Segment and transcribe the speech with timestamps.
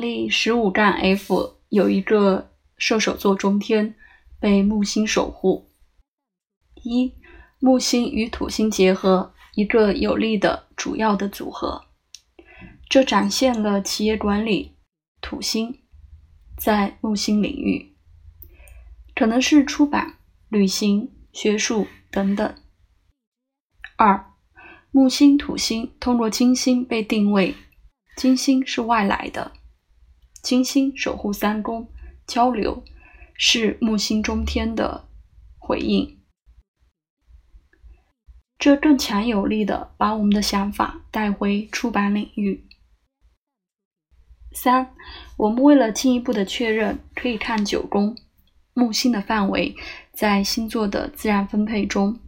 [0.00, 3.94] 案例十五杠 F 有一个射手座中天
[4.40, 5.68] 被木星守护。
[6.82, 7.12] 一，
[7.58, 11.84] 木星与土星结合，一个有利的主要的组合。
[12.88, 14.78] 这展现了企业管理
[15.20, 15.82] 土星
[16.56, 17.94] 在木星领域，
[19.14, 20.14] 可能是出版、
[20.48, 22.54] 旅行、学术等等。
[23.98, 24.32] 二，
[24.92, 27.54] 木星土星通过金星被定位，
[28.16, 29.52] 金星是外来的。
[30.42, 31.88] 金星守护三宫，
[32.26, 32.82] 交流
[33.34, 35.06] 是木星中天的
[35.58, 36.18] 回应，
[38.58, 42.66] 这更强有力的把我们的想法带回出版领域。
[44.52, 44.94] 三，
[45.36, 48.16] 我们为了进一步的确认，可以看九宫
[48.74, 49.76] 木星的范围
[50.12, 52.18] 在星座的自然分配中，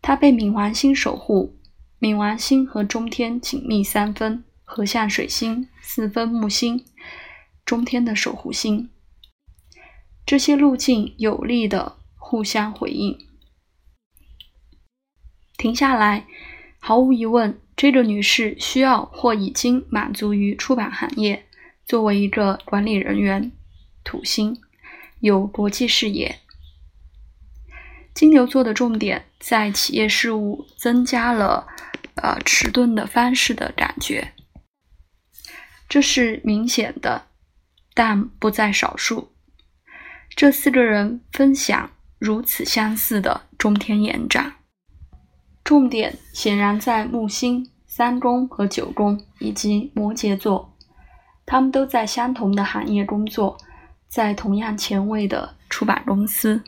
[0.00, 1.58] 它被冥王星守护，
[1.98, 4.44] 冥王星和中天紧密三分。
[4.72, 6.84] 合相水星四分木星，
[7.66, 8.88] 中天的守护星，
[10.24, 13.18] 这些路径有力的互相回应。
[15.56, 16.28] 停下来，
[16.78, 21.46] 毫无疑问，这个女士需要或已经满足于出版行业。
[21.84, 23.50] 作为一个管理人员，
[24.04, 24.62] 土星
[25.18, 26.38] 有国际视野。
[28.14, 31.66] 金牛座的重点在企业事务，增加了
[32.14, 34.32] 呃迟钝的方式的感觉。
[35.90, 37.26] 这是明显的，
[37.94, 39.32] 但不在少数。
[40.36, 44.54] 这四个人分享如此相似的中天延展，
[45.64, 50.72] 重点显然在木星、三宫和九宫以及摩羯座。
[51.44, 53.58] 他们都在相同的行业工作，
[54.06, 56.62] 在同样前卫的出版公司。